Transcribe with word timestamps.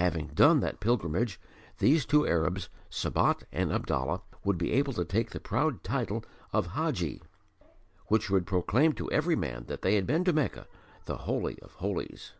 Having 0.00 0.28
done 0.28 0.60
that 0.60 0.80
pilgrimage 0.80 1.38
these 1.76 2.06
two 2.06 2.26
Arabs, 2.26 2.70
Sabat 2.88 3.42
and 3.52 3.70
Abdallah, 3.70 4.22
would 4.42 4.56
be 4.56 4.72
able 4.72 4.94
to 4.94 5.04
take 5.04 5.28
the 5.30 5.40
proud 5.40 5.84
title 5.84 6.24
of 6.54 6.68
"Haji" 6.68 7.20
which 8.06 8.30
would 8.30 8.46
proclaim 8.46 8.94
to 8.94 9.12
every 9.12 9.36
man 9.36 9.64
that 9.66 9.82
they 9.82 9.96
had 9.96 10.06
been 10.06 10.24
to 10.24 10.32
Mecca 10.32 10.66
the 11.04 11.18
Holy 11.18 11.58
of 11.60 11.72
Holies. 11.74 12.32